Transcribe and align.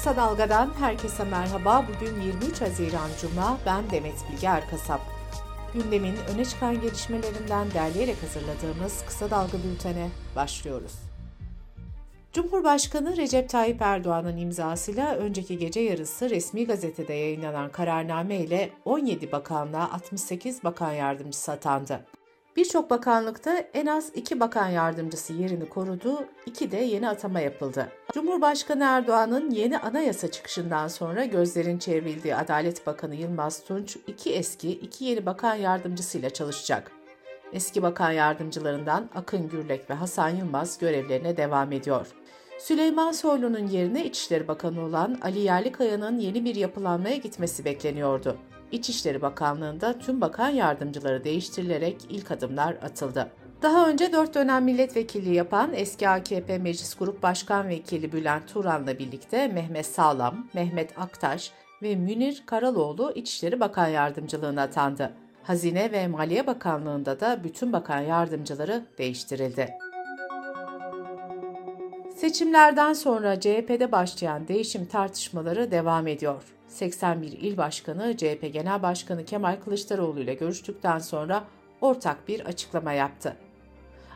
Kısa 0.00 0.16
Dalga'dan 0.16 0.70
herkese 0.78 1.24
merhaba. 1.24 1.84
Bugün 1.88 2.20
23 2.20 2.60
Haziran 2.60 3.10
Cuma. 3.20 3.58
Ben 3.66 3.90
Demet 3.90 4.14
Bilge 4.32 4.46
Erkasap. 4.46 5.00
Gündemin 5.74 6.16
öne 6.34 6.44
çıkan 6.44 6.80
gelişmelerinden 6.80 7.70
derleyerek 7.74 8.16
hazırladığımız 8.22 9.04
Kısa 9.06 9.30
Dalga 9.30 9.58
bültene 9.58 10.08
başlıyoruz. 10.36 10.92
Cumhurbaşkanı 12.32 13.16
Recep 13.16 13.48
Tayyip 13.48 13.82
Erdoğan'ın 13.82 14.36
imzasıyla 14.36 15.14
önceki 15.14 15.58
gece 15.58 15.80
yarısı 15.80 16.30
resmi 16.30 16.66
gazetede 16.66 17.14
yayınlanan 17.14 17.72
kararname 17.72 18.36
ile 18.36 18.70
17 18.84 19.32
bakanlığa 19.32 19.92
68 19.92 20.64
bakan 20.64 20.92
yardımcısı 20.92 21.52
atandı. 21.52 22.06
Birçok 22.56 22.90
bakanlıkta 22.90 23.58
en 23.74 23.86
az 23.86 24.12
iki 24.14 24.40
bakan 24.40 24.68
yardımcısı 24.68 25.32
yerini 25.32 25.68
korudu, 25.68 26.24
iki 26.46 26.70
de 26.70 26.76
yeni 26.76 27.08
atama 27.08 27.40
yapıldı. 27.40 27.88
Cumhurbaşkanı 28.14 28.84
Erdoğan'ın 28.84 29.50
yeni 29.50 29.78
anayasa 29.78 30.30
çıkışından 30.30 30.88
sonra 30.88 31.24
gözlerin 31.24 31.78
çevrildiği 31.78 32.36
Adalet 32.36 32.86
Bakanı 32.86 33.14
Yılmaz 33.14 33.64
Tunç, 33.64 33.96
iki 34.06 34.34
eski, 34.34 34.70
iki 34.70 35.04
yeni 35.04 35.26
bakan 35.26 35.54
yardımcısıyla 35.54 36.30
çalışacak. 36.30 36.92
Eski 37.52 37.82
bakan 37.82 38.12
yardımcılarından 38.12 39.10
Akın 39.14 39.48
Gürlek 39.48 39.90
ve 39.90 39.94
Hasan 39.94 40.28
Yılmaz 40.28 40.78
görevlerine 40.78 41.36
devam 41.36 41.72
ediyor. 41.72 42.06
Süleyman 42.58 43.12
Soylu'nun 43.12 43.66
yerine 43.66 44.04
İçişleri 44.04 44.48
Bakanı 44.48 44.84
olan 44.84 45.18
Ali 45.22 45.38
Yerlikaya'nın 45.38 46.18
yeni 46.18 46.44
bir 46.44 46.54
yapılanmaya 46.54 47.16
gitmesi 47.16 47.64
bekleniyordu. 47.64 48.36
İçişleri 48.72 49.22
Bakanlığı'nda 49.22 49.98
tüm 49.98 50.20
bakan 50.20 50.48
yardımcıları 50.48 51.24
değiştirilerek 51.24 51.96
ilk 52.08 52.30
adımlar 52.30 52.72
atıldı. 52.72 53.30
Daha 53.62 53.88
önce 53.88 54.12
4 54.12 54.34
dönem 54.34 54.64
milletvekilliği 54.64 55.34
yapan 55.34 55.70
eski 55.74 56.08
AKP 56.08 56.58
Meclis 56.58 56.94
Grup 56.94 57.22
Başkan 57.22 57.68
Vekili 57.68 58.12
Bülent 58.12 58.48
Turan'la 58.48 58.98
birlikte 58.98 59.48
Mehmet 59.48 59.86
Sağlam, 59.86 60.46
Mehmet 60.54 60.98
Aktaş 60.98 61.52
ve 61.82 61.96
Münir 61.96 62.42
Karaloğlu 62.46 63.12
İçişleri 63.14 63.60
Bakan 63.60 63.88
Yardımcılığına 63.88 64.62
atandı. 64.62 65.12
Hazine 65.42 65.92
ve 65.92 66.08
Maliye 66.08 66.46
Bakanlığı'nda 66.46 67.20
da 67.20 67.44
bütün 67.44 67.72
bakan 67.72 68.00
yardımcıları 68.00 68.84
değiştirildi. 68.98 69.68
Seçimlerden 72.16 72.92
sonra 72.92 73.40
CHP'de 73.40 73.92
başlayan 73.92 74.48
değişim 74.48 74.86
tartışmaları 74.86 75.70
devam 75.70 76.06
ediyor. 76.06 76.59
81 76.70 77.32
il 77.32 77.56
başkanı 77.56 78.16
CHP 78.16 78.52
Genel 78.52 78.82
Başkanı 78.82 79.24
Kemal 79.24 79.56
Kılıçdaroğlu 79.64 80.20
ile 80.20 80.34
görüştükten 80.34 80.98
sonra 80.98 81.44
ortak 81.80 82.28
bir 82.28 82.40
açıklama 82.40 82.92
yaptı. 82.92 83.36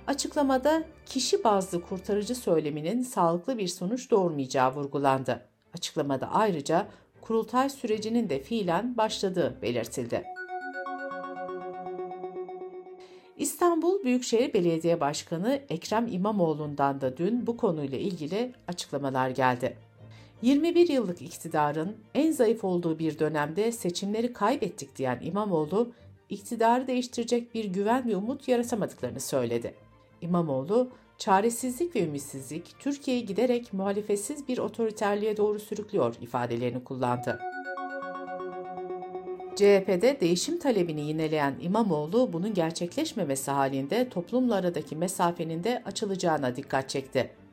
Açıklamada 0.07 0.85
kişi 1.07 1.45
bazlı 1.45 1.83
kurtarıcı 1.83 2.35
söyleminin 2.35 3.03
sağlıklı 3.03 3.59
bir 3.59 3.69
sonuç 3.69 4.11
doğurmayacağı 4.11 4.75
vurgulandı. 4.75 5.47
Açıklamada 5.75 6.31
ayrıca 6.33 6.87
kurultay 7.21 7.71
sürecinin 7.71 8.29
de 8.29 8.43
fiilen 8.43 8.97
başladığı 8.97 9.59
belirtildi. 9.63 10.25
İstanbul 13.37 14.05
Büyükşehir 14.05 14.55
Belediye 14.55 15.01
Başkanı 15.01 15.61
Ekrem 15.69 16.07
İmamoğlu'ndan 16.07 17.01
da 17.01 17.17
dün 17.17 17.47
bu 17.47 17.57
konuyla 17.57 17.99
ilgili 17.99 18.53
açıklamalar 18.69 19.31
geldi. 19.31 19.77
21 20.45 20.89
yıllık 20.89 21.23
iktidarın 21.23 21.97
en 22.15 22.33
zayıf 22.33 22.65
olduğu 22.65 22.99
bir 22.99 23.19
dönemde 23.19 23.73
seçimleri 23.73 24.33
kaybettik 24.33 24.97
diyen 24.97 25.19
İmamoğlu, 25.23 25.93
iktidarı 26.29 26.87
değiştirecek 26.87 27.55
bir 27.55 27.65
güven 27.65 28.09
ve 28.09 28.17
umut 28.17 28.49
yaratamadıklarını 28.49 29.21
söyledi. 29.21 29.75
İmamoğlu, 30.21 30.91
çaresizlik 31.19 31.97
ve 31.97 32.05
ümitsizlik 32.05 32.75
Türkiye'yi 32.79 33.27
giderek 33.27 33.73
muhalefetsiz 33.73 34.49
bir 34.49 34.59
otoriterliğe 34.59 35.37
doğru 35.37 35.59
sürüklüyor 35.59 36.15
ifadelerini 36.21 36.85
kullandı. 36.85 37.39
CHP'de 39.57 40.21
değişim 40.21 40.59
talebini 40.59 41.01
yineleyen 41.01 41.55
İmamoğlu 41.61 42.33
bunun 42.33 42.55
gerçekleşmemesi 42.55 43.51
halinde 43.51 44.09
toplumla 44.09 44.55
aradaki 44.55 44.97
mesafenin 44.97 45.65
de 45.65 45.83
açılacağına 45.87 46.57
dikkat 46.57 46.89
çekti. 46.89 47.44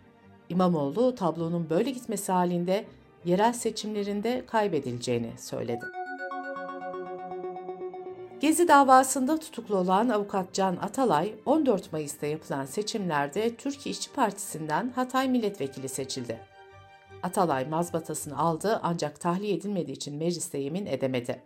İmamoğlu 0.52 1.16
tablonun 1.16 1.70
böyle 1.70 1.90
gitmesi 1.90 2.32
halinde 2.32 2.86
yerel 3.26 3.54
seçimlerinde 3.54 4.44
kaybedileceğini 4.48 5.32
söyledi. 5.38 5.86
Gezi 8.40 8.68
davasında 8.68 9.38
tutuklu 9.38 9.78
olan 9.78 10.10
avukat 10.10 10.54
Can 10.54 10.76
Atalay, 10.76 11.36
14 11.46 11.94
Mayıs'ta 11.94 12.26
yapılan 12.26 12.66
seçimlerde 12.66 13.56
Türkiye 13.56 13.92
İşçi 13.92 14.12
Partisi'nden 14.12 14.90
Hatay 14.96 15.30
Milletvekili 15.30 15.90
seçildi. 15.90 16.40
Atalay 17.24 17.66
mazbatasını 17.66 18.40
aldı 18.40 18.80
ancak 18.84 19.20
tahliye 19.20 19.54
edilmediği 19.54 19.96
için 19.96 20.16
mecliste 20.16 20.58
yemin 20.58 20.86
edemedi. 20.86 21.42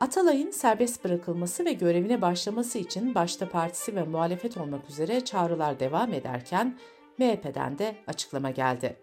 Atalay'ın 0.00 0.50
serbest 0.50 1.04
bırakılması 1.04 1.64
ve 1.64 1.72
görevine 1.72 2.22
başlaması 2.22 2.78
için 2.78 3.14
başta 3.14 3.48
partisi 3.48 3.96
ve 3.96 4.02
muhalefet 4.02 4.56
olmak 4.56 4.90
üzere 4.90 5.20
çağrılar 5.24 5.80
devam 5.80 6.12
ederken 6.12 6.78
MHP'den 7.20 7.78
de 7.78 7.94
açıklama 8.06 8.50
geldi. 8.50 8.96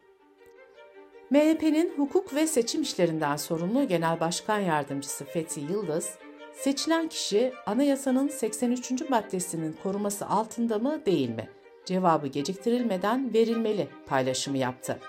MHP'nin 1.29 1.93
hukuk 1.97 2.35
ve 2.35 2.47
seçim 2.47 2.81
işlerinden 2.81 3.35
sorumlu 3.35 3.87
Genel 3.87 4.19
Başkan 4.19 4.59
Yardımcısı 4.59 5.25
Fethi 5.25 5.59
Yıldız, 5.59 6.17
seçilen 6.53 7.07
kişi 7.07 7.53
anayasanın 7.65 8.27
83. 8.27 9.09
maddesinin 9.09 9.75
koruması 9.83 10.27
altında 10.27 10.79
mı 10.79 11.05
değil 11.05 11.29
mi? 11.29 11.49
Cevabı 11.85 12.27
geciktirilmeden 12.27 13.33
verilmeli 13.33 13.87
paylaşımı 14.05 14.57
yaptı. 14.57 14.99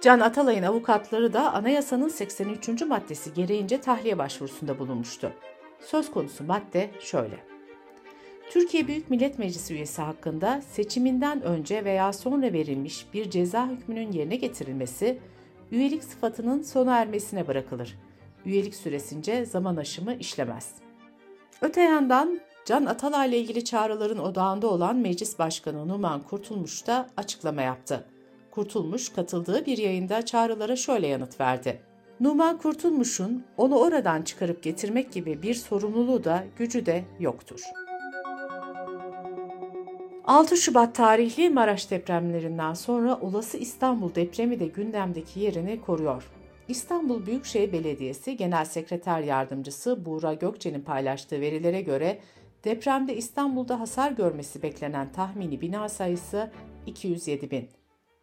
Can 0.00 0.20
Atalay'ın 0.20 0.62
avukatları 0.62 1.32
da 1.32 1.52
anayasanın 1.52 2.08
83. 2.08 2.82
maddesi 2.82 3.34
gereğince 3.34 3.80
tahliye 3.80 4.18
başvurusunda 4.18 4.78
bulunmuştu. 4.78 5.32
Söz 5.80 6.10
konusu 6.10 6.44
madde 6.44 6.90
şöyle. 7.00 7.57
Türkiye 8.50 8.88
Büyük 8.88 9.10
Millet 9.10 9.38
Meclisi 9.38 9.74
üyesi 9.74 10.02
hakkında 10.02 10.60
seçiminden 10.70 11.42
önce 11.42 11.84
veya 11.84 12.12
sonra 12.12 12.52
verilmiş 12.52 13.06
bir 13.14 13.30
ceza 13.30 13.68
hükmünün 13.68 14.12
yerine 14.12 14.36
getirilmesi, 14.36 15.18
üyelik 15.72 16.04
sıfatının 16.04 16.62
sona 16.62 16.96
ermesine 16.96 17.46
bırakılır. 17.46 17.98
Üyelik 18.46 18.74
süresince 18.74 19.44
zaman 19.44 19.76
aşımı 19.76 20.14
işlemez. 20.14 20.74
Öte 21.62 21.80
yandan 21.80 22.40
Can 22.64 22.86
Atalay 22.86 23.28
ile 23.28 23.38
ilgili 23.38 23.64
çağrıların 23.64 24.18
odağında 24.18 24.66
olan 24.66 24.96
Meclis 24.96 25.38
Başkanı 25.38 25.88
Numan 25.88 26.22
Kurtulmuş 26.22 26.86
da 26.86 27.08
açıklama 27.16 27.62
yaptı. 27.62 28.04
Kurtulmuş 28.50 29.08
katıldığı 29.08 29.66
bir 29.66 29.78
yayında 29.78 30.26
çağrılara 30.26 30.76
şöyle 30.76 31.06
yanıt 31.06 31.40
verdi. 31.40 31.80
Numan 32.20 32.58
Kurtulmuş'un 32.58 33.44
onu 33.56 33.78
oradan 33.78 34.22
çıkarıp 34.22 34.62
getirmek 34.62 35.12
gibi 35.12 35.42
bir 35.42 35.54
sorumluluğu 35.54 36.24
da 36.24 36.44
gücü 36.58 36.86
de 36.86 37.04
yoktur. 37.20 37.60
6 40.28 40.56
Şubat 40.56 40.94
tarihli 40.94 41.50
Maraş 41.50 41.90
depremlerinden 41.90 42.74
sonra 42.74 43.18
olası 43.20 43.56
İstanbul 43.56 44.14
depremi 44.14 44.60
de 44.60 44.66
gündemdeki 44.66 45.40
yerini 45.40 45.80
koruyor. 45.80 46.30
İstanbul 46.68 47.26
Büyükşehir 47.26 47.72
Belediyesi 47.72 48.36
Genel 48.36 48.64
Sekreter 48.64 49.20
Yardımcısı 49.20 50.04
Buğra 50.04 50.34
Gökçe'nin 50.34 50.80
paylaştığı 50.80 51.40
verilere 51.40 51.82
göre 51.82 52.18
depremde 52.64 53.16
İstanbul'da 53.16 53.80
hasar 53.80 54.12
görmesi 54.12 54.62
beklenen 54.62 55.12
tahmini 55.12 55.60
bina 55.60 55.88
sayısı 55.88 56.50
207 56.86 57.50
bin. 57.50 57.68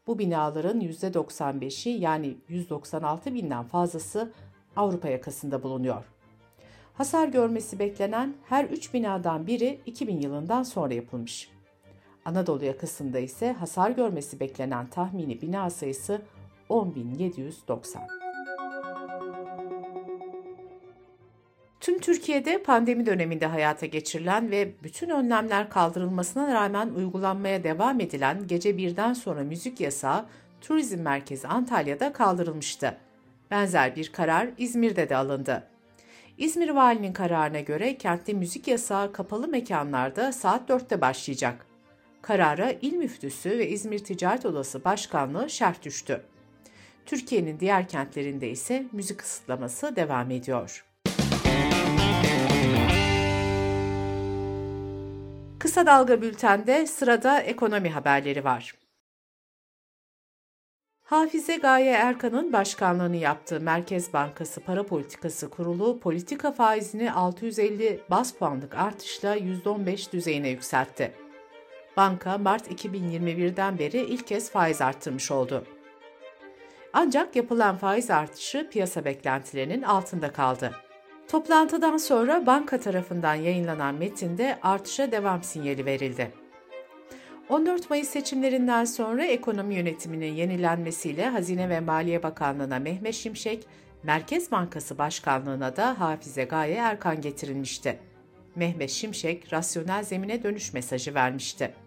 Bu 0.07 0.19
binaların 0.19 0.81
%95'i 0.81 1.91
yani 1.91 2.37
196 2.47 3.33
binden 3.33 3.63
fazlası 3.63 4.33
Avrupa 4.75 5.07
yakasında 5.07 5.63
bulunuyor. 5.63 6.03
Hasar 6.93 7.27
görmesi 7.27 7.79
beklenen 7.79 8.33
her 8.49 8.65
3 8.65 8.93
binadan 8.93 9.47
biri 9.47 9.79
2000 9.85 10.21
yılından 10.21 10.63
sonra 10.63 10.93
yapılmış. 10.93 11.54
Anadolu 12.25 12.65
yakasında 12.65 13.19
ise 13.19 13.51
hasar 13.51 13.91
görmesi 13.91 14.39
beklenen 14.39 14.87
tahmini 14.87 15.41
bina 15.41 15.69
sayısı 15.69 16.21
10.790. 16.69 18.25
Tüm 21.79 21.99
Türkiye'de 21.99 22.63
pandemi 22.63 23.05
döneminde 23.05 23.45
hayata 23.45 23.85
geçirilen 23.85 24.51
ve 24.51 24.71
bütün 24.83 25.09
önlemler 25.09 25.69
kaldırılmasına 25.69 26.53
rağmen 26.53 26.89
uygulanmaya 26.89 27.63
devam 27.63 27.99
edilen 27.99 28.47
gece 28.47 28.77
birden 28.77 29.13
sonra 29.13 29.43
müzik 29.43 29.79
yasağı 29.79 30.25
Turizm 30.61 31.01
Merkezi 31.01 31.47
Antalya'da 31.47 32.13
kaldırılmıştı. 32.13 32.97
Benzer 33.51 33.95
bir 33.95 34.11
karar 34.11 34.49
İzmir'de 34.57 35.09
de 35.09 35.15
alındı. 35.15 35.63
İzmir 36.37 36.69
Valinin 36.69 37.13
kararına 37.13 37.59
göre 37.59 37.97
kentte 37.97 38.33
müzik 38.33 38.67
yasağı 38.67 39.13
kapalı 39.13 39.47
mekanlarda 39.47 40.31
saat 40.31 40.69
4'te 40.69 41.01
başlayacak. 41.01 41.74
Karara 42.25 42.71
İl 42.71 42.93
Müftüsü 42.93 43.49
ve 43.49 43.69
İzmir 43.69 43.99
Ticaret 43.99 44.45
Odası 44.45 44.83
Başkanlığı 44.83 45.49
şerh 45.49 45.81
düştü. 45.83 46.21
Türkiye'nin 47.05 47.59
diğer 47.59 47.87
kentlerinde 47.87 48.49
ise 48.49 48.85
müzik 48.91 49.19
kısıtlaması 49.19 49.95
devam 49.95 50.31
ediyor. 50.31 50.85
Kısa 55.59 55.85
Dalga 55.85 56.21
Bülten'de 56.21 56.87
sırada 56.87 57.39
ekonomi 57.39 57.89
haberleri 57.89 58.43
var. 58.43 58.75
Hafize 61.03 61.55
Gaye 61.55 61.91
Erkan'ın 61.91 62.53
başkanlığını 62.53 63.15
yaptığı 63.15 63.61
Merkez 63.61 64.13
Bankası 64.13 64.61
Para 64.61 64.85
Politikası 64.85 65.49
Kurulu 65.49 65.99
politika 65.99 66.51
faizini 66.51 67.11
650 67.11 67.99
bas 68.09 68.33
puanlık 68.33 68.75
artışla 68.75 69.37
%15 69.37 70.11
düzeyine 70.11 70.49
yükseltti. 70.49 71.24
Banka 71.97 72.37
Mart 72.37 72.71
2021'den 72.71 73.79
beri 73.79 73.97
ilk 73.97 74.27
kez 74.27 74.51
faiz 74.51 74.81
arttırmış 74.81 75.31
oldu. 75.31 75.65
Ancak 76.93 77.35
yapılan 77.35 77.77
faiz 77.77 78.11
artışı 78.11 78.69
piyasa 78.69 79.05
beklentilerinin 79.05 79.81
altında 79.81 80.33
kaldı. 80.33 80.71
Toplantıdan 81.27 81.97
sonra 81.97 82.45
banka 82.45 82.79
tarafından 82.79 83.35
yayınlanan 83.35 83.95
metinde 83.95 84.59
artışa 84.61 85.11
devam 85.11 85.43
sinyali 85.43 85.85
verildi. 85.85 86.31
14 87.49 87.89
Mayıs 87.89 88.09
seçimlerinden 88.09 88.85
sonra 88.85 89.25
ekonomi 89.25 89.75
yönetiminin 89.75 90.33
yenilenmesiyle 90.33 91.29
Hazine 91.29 91.69
ve 91.69 91.79
Maliye 91.79 92.23
Bakanlığı'na 92.23 92.79
Mehmet 92.79 93.15
Şimşek, 93.15 93.67
Merkez 94.03 94.51
Bankası 94.51 94.97
Başkanlığı'na 94.97 95.75
da 95.75 95.99
Hafize 95.99 96.43
Gaye 96.43 96.75
Erkan 96.75 97.21
getirilmişti. 97.21 97.99
Mehmet 98.55 98.89
Şimşek, 98.89 99.53
rasyonel 99.53 100.03
zemine 100.03 100.43
dönüş 100.43 100.73
mesajı 100.73 101.13
vermişti. 101.13 101.84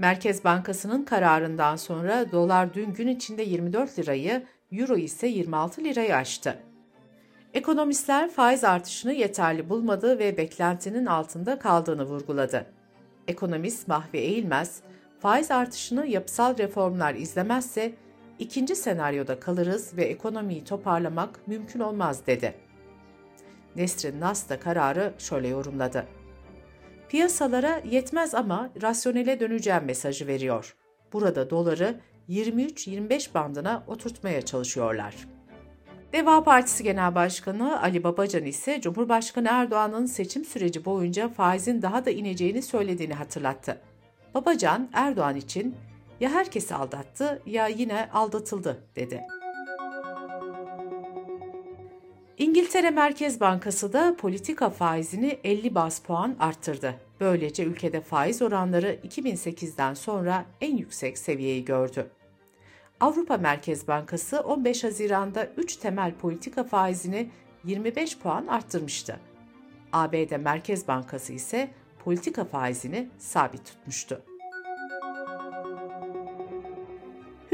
Merkez 0.00 0.44
Bankası'nın 0.44 1.04
kararından 1.04 1.76
sonra 1.76 2.32
dolar 2.32 2.74
dün 2.74 2.92
gün 2.92 3.08
içinde 3.08 3.42
24 3.42 3.98
lirayı, 3.98 4.46
euro 4.72 4.96
ise 4.96 5.26
26 5.26 5.84
lirayı 5.84 6.16
aştı. 6.16 6.58
Ekonomistler 7.54 8.30
faiz 8.30 8.64
artışını 8.64 9.12
yeterli 9.12 9.68
bulmadı 9.68 10.18
ve 10.18 10.36
beklentinin 10.36 11.06
altında 11.06 11.58
kaldığını 11.58 12.04
vurguladı. 12.04 12.66
Ekonomist 13.28 13.88
Mahvi 13.88 14.18
Eğilmez, 14.18 14.80
faiz 15.18 15.50
artışını 15.50 16.06
yapısal 16.06 16.58
reformlar 16.58 17.14
izlemezse 17.14 17.92
ikinci 18.38 18.76
senaryoda 18.76 19.40
kalırız 19.40 19.96
ve 19.96 20.04
ekonomiyi 20.04 20.64
toparlamak 20.64 21.46
mümkün 21.46 21.80
olmaz 21.80 22.26
dedi. 22.26 22.54
Nesrin 23.76 24.20
Nas 24.20 24.48
da 24.48 24.60
kararı 24.60 25.12
şöyle 25.18 25.48
yorumladı. 25.48 26.19
Piyasalara 27.10 27.82
yetmez 27.90 28.34
ama 28.34 28.70
rasyonele 28.82 29.40
döneceğim 29.40 29.84
mesajı 29.84 30.26
veriyor. 30.26 30.76
Burada 31.12 31.50
doları 31.50 32.00
23-25 32.28 33.34
bandına 33.34 33.84
oturtmaya 33.86 34.42
çalışıyorlar. 34.42 35.14
Deva 36.12 36.44
Partisi 36.44 36.84
Genel 36.84 37.14
Başkanı 37.14 37.82
Ali 37.82 38.04
Babacan 38.04 38.44
ise 38.44 38.80
Cumhurbaşkanı 38.80 39.48
Erdoğan'ın 39.50 40.06
seçim 40.06 40.44
süreci 40.44 40.84
boyunca 40.84 41.28
faizin 41.28 41.82
daha 41.82 42.04
da 42.04 42.10
ineceğini 42.10 42.62
söylediğini 42.62 43.14
hatırlattı. 43.14 43.80
Babacan, 44.34 44.90
Erdoğan 44.92 45.36
için 45.36 45.76
ya 46.20 46.30
herkesi 46.30 46.74
aldattı 46.74 47.42
ya 47.46 47.66
yine 47.66 48.10
aldatıldı 48.12 48.84
dedi. 48.96 49.20
İngiltere 52.40 52.90
Merkez 52.90 53.40
Bankası 53.40 53.92
da 53.92 54.16
politika 54.16 54.70
faizini 54.70 55.38
50 55.44 55.74
bas 55.74 56.00
puan 56.00 56.36
arttırdı. 56.40 56.94
Böylece 57.20 57.64
ülkede 57.64 58.00
faiz 58.00 58.42
oranları 58.42 58.98
2008'den 59.08 59.94
sonra 59.94 60.44
en 60.60 60.76
yüksek 60.76 61.18
seviyeyi 61.18 61.64
gördü. 61.64 62.10
Avrupa 63.00 63.36
Merkez 63.36 63.88
Bankası 63.88 64.40
15 64.40 64.84
Haziran'da 64.84 65.48
3 65.56 65.76
temel 65.76 66.14
politika 66.14 66.64
faizini 66.64 67.30
25 67.64 68.18
puan 68.18 68.46
arttırmıştı. 68.46 69.20
ABD 69.92 70.36
Merkez 70.36 70.88
Bankası 70.88 71.32
ise 71.32 71.70
politika 72.04 72.44
faizini 72.44 73.08
sabit 73.18 73.64
tutmuştu. 73.64 74.22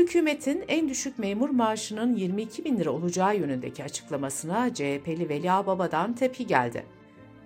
Hükümetin 0.06 0.64
en 0.68 0.88
düşük 0.88 1.18
memur 1.18 1.50
maaşının 1.50 2.16
22 2.16 2.64
bin 2.64 2.78
lira 2.78 2.90
olacağı 2.90 3.36
yönündeki 3.36 3.84
açıklamasına 3.84 4.74
CHP'li 4.74 5.28
Veli 5.28 5.52
Ağbaba'dan 5.52 6.12
tepki 6.12 6.46
geldi. 6.46 6.86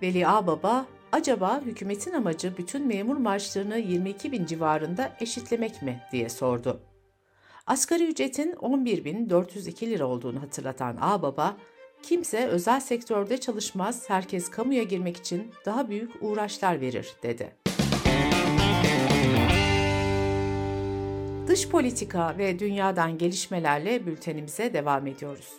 Veli 0.01 0.27
Ağbaba, 0.27 0.85
acaba 1.11 1.61
hükümetin 1.65 2.13
amacı 2.13 2.57
bütün 2.57 2.87
memur 2.87 3.17
maaşlarını 3.17 3.77
22 3.77 4.31
bin 4.31 4.45
civarında 4.45 5.17
eşitlemek 5.19 5.81
mi 5.81 6.01
diye 6.11 6.29
sordu. 6.29 6.81
Asgari 7.67 8.07
ücretin 8.07 8.51
11.402 8.51 9.89
lira 9.89 10.05
olduğunu 10.05 10.41
hatırlatan 10.41 10.97
Ağbaba, 11.01 11.57
kimse 12.03 12.47
özel 12.47 12.79
sektörde 12.79 13.37
çalışmaz, 13.37 14.09
herkes 14.09 14.49
kamuya 14.49 14.83
girmek 14.83 15.17
için 15.17 15.51
daha 15.65 15.89
büyük 15.89 16.11
uğraşlar 16.21 16.81
verir, 16.81 17.15
dedi. 17.23 17.60
Dış 21.47 21.69
politika 21.69 22.37
ve 22.37 22.59
dünyadan 22.59 23.17
gelişmelerle 23.17 24.05
bültenimize 24.05 24.73
devam 24.73 25.07
ediyoruz. 25.07 25.53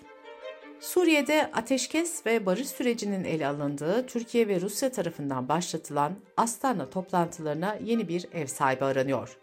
Suriye'de 0.80 1.50
ateşkes 1.52 2.26
ve 2.26 2.46
barış 2.46 2.68
sürecinin 2.68 3.24
ele 3.24 3.46
alındığı 3.46 4.06
Türkiye 4.06 4.48
ve 4.48 4.60
Rusya 4.60 4.92
tarafından 4.92 5.48
başlatılan 5.48 6.12
Astana 6.36 6.90
toplantılarına 6.90 7.76
yeni 7.84 8.08
bir 8.08 8.26
ev 8.32 8.46
sahibi 8.46 8.84
aranıyor. 8.84 9.38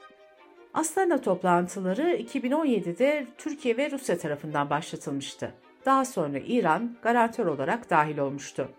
Astana 0.73 1.21
toplantıları 1.21 2.15
2017'de 2.15 3.27
Türkiye 3.37 3.77
ve 3.77 3.91
Rusya 3.91 4.17
tarafından 4.17 4.69
başlatılmıştı. 4.69 5.53
Daha 5.85 6.05
sonra 6.05 6.39
İran 6.39 6.97
garantör 7.01 7.45
olarak 7.45 7.89
dahil 7.89 8.17
olmuştu. 8.17 8.69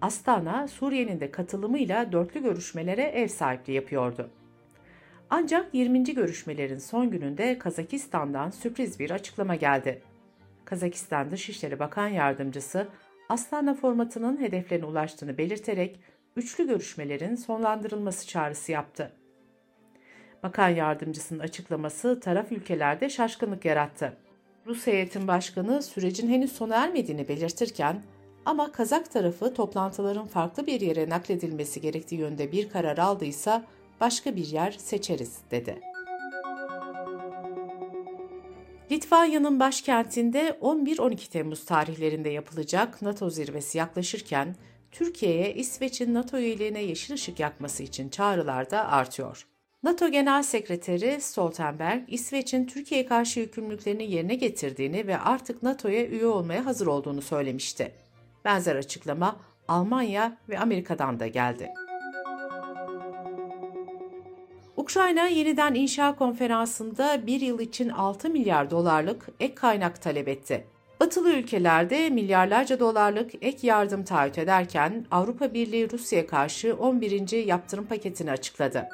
Astana, 0.00 0.68
Suriye'nin 0.68 1.20
de 1.20 1.30
katılımıyla 1.30 2.12
dörtlü 2.12 2.42
görüşmelere 2.42 3.02
ev 3.02 3.28
sahipliği 3.28 3.72
yapıyordu. 3.72 4.30
Ancak 5.30 5.74
20. 5.74 6.04
görüşmelerin 6.04 6.78
son 6.78 7.10
gününde 7.10 7.58
Kazakistan'dan 7.58 8.50
sürpriz 8.50 9.00
bir 9.00 9.10
açıklama 9.10 9.54
geldi. 9.54 10.02
Kazakistan 10.64 11.30
Dışişleri 11.30 11.78
Bakan 11.78 12.08
Yardımcısı, 12.08 12.88
Astana 13.28 13.74
formatının 13.74 14.40
hedeflerine 14.40 14.86
ulaştığını 14.86 15.38
belirterek 15.38 16.00
üçlü 16.36 16.66
görüşmelerin 16.66 17.34
sonlandırılması 17.34 18.26
çağrısı 18.26 18.72
yaptı. 18.72 19.12
Bakan 20.42 20.68
yardımcısının 20.68 21.38
açıklaması 21.38 22.20
taraf 22.20 22.52
ülkelerde 22.52 23.08
şaşkınlık 23.08 23.64
yarattı. 23.64 24.16
Rus 24.66 24.86
heyetin 24.86 25.28
başkanı 25.28 25.82
sürecin 25.82 26.28
henüz 26.28 26.52
sona 26.52 26.76
ermediğini 26.76 27.28
belirtirken 27.28 28.02
ama 28.44 28.72
Kazak 28.72 29.10
tarafı 29.12 29.54
toplantıların 29.54 30.26
farklı 30.26 30.66
bir 30.66 30.80
yere 30.80 31.08
nakledilmesi 31.08 31.80
gerektiği 31.80 32.16
yönde 32.16 32.52
bir 32.52 32.68
karar 32.68 32.98
aldıysa 32.98 33.64
başka 34.00 34.36
bir 34.36 34.46
yer 34.46 34.70
seçeriz 34.70 35.38
dedi. 35.50 35.80
Litvanya'nın 38.90 39.60
başkentinde 39.60 40.58
11-12 40.62 41.30
Temmuz 41.30 41.64
tarihlerinde 41.64 42.28
yapılacak 42.28 43.02
NATO 43.02 43.30
zirvesi 43.30 43.78
yaklaşırken 43.78 44.56
Türkiye'ye 44.90 45.54
İsveç'in 45.54 46.14
NATO 46.14 46.38
üyeliğine 46.38 46.82
yeşil 46.82 47.14
ışık 47.14 47.40
yakması 47.40 47.82
için 47.82 48.08
çağrılar 48.08 48.70
da 48.70 48.88
artıyor. 48.88 49.46
NATO 49.82 50.08
Genel 50.08 50.42
Sekreteri 50.42 51.20
Stoltenberg, 51.20 52.02
İsveç'in 52.08 52.66
Türkiye'ye 52.66 53.06
karşı 53.06 53.40
yükümlülüklerini 53.40 54.10
yerine 54.10 54.34
getirdiğini 54.34 55.06
ve 55.06 55.18
artık 55.18 55.62
NATO'ya 55.62 56.06
üye 56.06 56.26
olmaya 56.26 56.66
hazır 56.66 56.86
olduğunu 56.86 57.22
söylemişti. 57.22 57.92
Benzer 58.44 58.76
açıklama 58.76 59.40
Almanya 59.68 60.38
ve 60.48 60.58
Amerika'dan 60.58 61.20
da 61.20 61.26
geldi. 61.26 61.68
Ukrayna 64.88 65.26
yeniden 65.26 65.74
inşa 65.74 66.16
konferansında 66.16 67.26
bir 67.26 67.40
yıl 67.40 67.60
için 67.60 67.88
6 67.88 68.30
milyar 68.30 68.70
dolarlık 68.70 69.28
ek 69.40 69.54
kaynak 69.54 70.02
talep 70.02 70.28
etti. 70.28 70.66
Batılı 71.00 71.32
ülkelerde 71.32 72.10
milyarlarca 72.10 72.80
dolarlık 72.80 73.30
ek 73.40 73.66
yardım 73.66 74.04
taahhüt 74.04 74.38
ederken 74.38 75.06
Avrupa 75.10 75.54
Birliği 75.54 75.92
Rusya'ya 75.92 76.26
karşı 76.26 76.76
11. 76.76 77.46
yaptırım 77.46 77.86
paketini 77.86 78.30
açıkladı. 78.30 78.88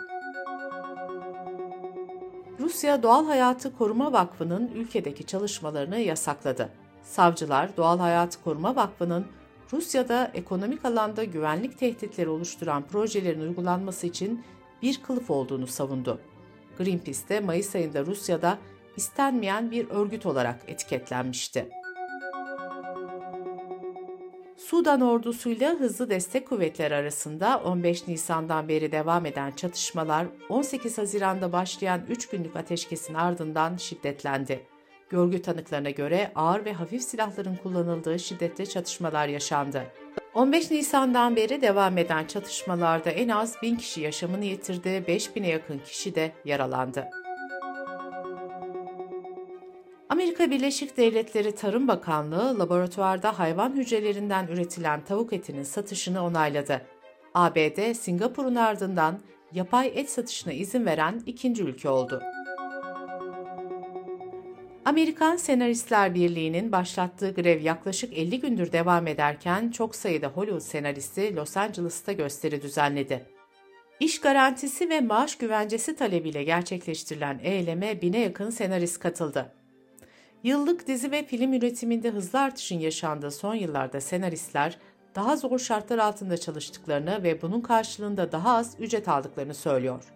Rusya 2.61 3.03
Doğal 3.03 3.27
Hayatı 3.27 3.77
Koruma 3.77 4.13
Vakfı'nın 4.13 4.71
ülkedeki 4.75 5.27
çalışmalarını 5.27 5.99
yasakladı. 5.99 6.71
Savcılar 7.03 7.77
Doğal 7.77 7.99
Hayatı 7.99 8.43
Koruma 8.45 8.77
Vakfı'nın 8.77 9.27
Rusya'da 9.73 10.31
ekonomik 10.35 10.85
alanda 10.85 11.25
güvenlik 11.25 11.79
tehditleri 11.79 12.29
oluşturan 12.29 12.83
projelerin 12.83 13.41
uygulanması 13.41 14.07
için 14.07 14.45
bir 14.83 15.03
kılıf 15.03 15.31
olduğunu 15.31 15.67
savundu. 15.67 16.21
Greenpeace 16.79 17.29
de 17.29 17.41
Mayıs 17.41 17.75
ayında 17.75 18.07
Rusya'da 18.07 18.59
istenmeyen 18.97 19.71
bir 19.71 19.89
örgüt 19.89 20.27
olarak 20.27 20.61
etiketlenmişti. 20.67 21.69
Sudan 24.57 25.01
ordusuyla 25.01 25.75
hızlı 25.75 26.11
destek 26.11 26.49
kuvvetleri 26.49 26.95
arasında 26.95 27.63
15 27.65 28.09
Nisan'dan 28.09 28.69
beri 28.69 28.93
devam 28.93 29.27
eden 29.27 29.51
çatışmalar 29.51 30.27
18 30.49 30.99
Haziran'da 30.99 31.53
başlayan 31.53 32.01
3 32.09 32.29
günlük 32.29 32.57
ateşkesin 32.57 33.15
ardından 33.15 33.77
şiddetlendi. 33.77 34.67
Görgü 35.11 35.43
tanıklarına 35.43 35.91
göre 35.91 36.33
ağır 36.35 36.65
ve 36.65 36.73
hafif 36.73 37.03
silahların 37.03 37.57
kullanıldığı 37.57 38.19
şiddetli 38.19 38.69
çatışmalar 38.69 39.29
yaşandı. 39.29 39.85
15 40.35 40.71
Nisan'dan 40.71 41.37
beri 41.37 41.63
devam 41.63 41.99
eden 41.99 42.25
çatışmalarda 42.25 43.11
en 43.11 43.29
az 43.29 43.63
1000 43.63 43.77
kişi 43.77 44.01
yaşamını 44.01 44.45
yitirdi, 44.45 44.89
5000'e 44.89 45.49
yakın 45.49 45.79
kişi 45.79 46.15
de 46.15 46.33
yaralandı. 46.45 47.09
Amerika 50.09 50.51
Birleşik 50.51 50.97
Devletleri 50.97 51.55
Tarım 51.55 51.89
Bakanlığı 51.89 52.59
laboratuvarda 52.59 53.39
hayvan 53.39 53.73
hücrelerinden 53.77 54.47
üretilen 54.47 55.05
tavuk 55.05 55.33
etinin 55.33 55.63
satışını 55.63 56.25
onayladı. 56.25 56.87
ABD, 57.35 57.95
Singapur'un 57.95 58.55
ardından 58.55 59.21
yapay 59.53 59.93
et 59.95 60.11
satışına 60.11 60.53
izin 60.53 60.87
veren 60.87 61.23
ikinci 61.27 61.63
ülke 61.63 61.89
oldu. 61.89 62.23
Amerikan 64.85 65.37
Senaristler 65.37 66.15
Birliği'nin 66.15 66.73
başlattığı 66.73 67.35
grev 67.35 67.63
yaklaşık 67.63 68.19
50 68.19 68.41
gündür 68.41 68.73
devam 68.73 69.07
ederken 69.07 69.71
çok 69.71 69.97
sayıda 69.97 70.27
Hollywood 70.27 70.61
senaristi 70.61 71.37
Los 71.37 71.57
Angeles'ta 71.57 72.13
gösteri 72.13 72.63
düzenledi. 72.63 73.27
İş 74.01 74.21
garantisi 74.21 74.91
ve 74.91 75.01
maaş 75.01 75.39
güvencesi 75.39 75.97
talebiyle 75.97 76.45
gerçekleştirilen 76.45 77.41
eyleme 77.43 78.03
bine 78.03 78.19
yakın 78.19 78.51
senarist 78.51 78.99
katıldı. 78.99 79.53
Yıllık 80.43 80.87
dizi 80.87 81.11
ve 81.11 81.25
film 81.25 81.53
üretiminde 81.53 82.11
hızlı 82.11 82.41
artışın 82.41 82.79
yaşandığı 82.79 83.31
son 83.31 83.55
yıllarda 83.55 84.01
senaristler 84.01 84.79
daha 85.15 85.37
zor 85.37 85.59
şartlar 85.59 85.99
altında 85.99 86.37
çalıştıklarını 86.37 87.23
ve 87.23 87.43
bunun 87.43 87.61
karşılığında 87.61 88.33
daha 88.33 88.57
az 88.57 88.77
ücret 88.81 89.09
aldıklarını 89.09 89.55
söylüyor. 89.55 90.14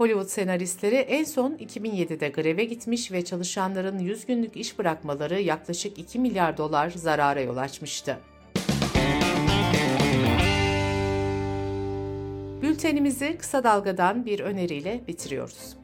Hollywood 0.00 0.28
senaristleri 0.28 0.94
en 0.94 1.24
son 1.24 1.52
2007'de 1.52 2.28
greve 2.28 2.64
gitmiş 2.64 3.12
ve 3.12 3.24
çalışanların 3.24 3.98
100 3.98 4.26
günlük 4.26 4.56
iş 4.56 4.78
bırakmaları 4.78 5.40
yaklaşık 5.40 5.98
2 5.98 6.18
milyar 6.18 6.56
dolar 6.56 6.90
zarara 6.90 7.40
yol 7.40 7.56
açmıştı. 7.56 8.18
Bültenimizi 12.62 13.36
kısa 13.38 13.64
dalgadan 13.64 14.26
bir 14.26 14.40
öneriyle 14.40 15.00
bitiriyoruz. 15.08 15.76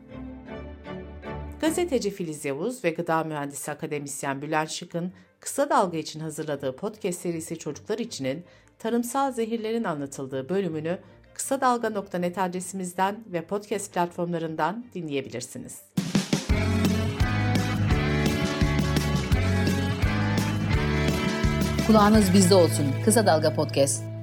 Gazeteci 1.60 2.10
Filiz 2.10 2.44
Yavuz 2.44 2.84
ve 2.84 2.90
gıda 2.90 3.24
mühendisi 3.24 3.70
akademisyen 3.70 4.42
Bülent 4.42 4.70
Şık'ın 4.70 5.12
kısa 5.40 5.70
dalga 5.70 5.98
için 5.98 6.20
hazırladığı 6.20 6.76
podcast 6.76 7.20
serisi 7.20 7.58
Çocuklar 7.58 7.98
İçin'in 7.98 8.44
tarımsal 8.78 9.32
zehirlerin 9.32 9.84
anlatıldığı 9.84 10.48
bölümünü 10.48 10.98
kısa 11.36 11.60
dalga.net 11.60 12.38
adresimizden 12.38 13.16
ve 13.26 13.42
podcast 13.42 13.94
platformlarından 13.94 14.84
dinleyebilirsiniz. 14.94 15.82
Kulağınız 21.86 22.34
bizde 22.34 22.54
olsun. 22.54 22.86
Kısa 23.04 23.26
Dalga 23.26 23.54
Podcast. 23.54 24.15